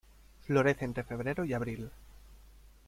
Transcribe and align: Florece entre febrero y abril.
Florece 0.47 0.83
entre 0.85 1.03
febrero 1.03 1.45
y 1.45 1.53
abril. 1.53 1.91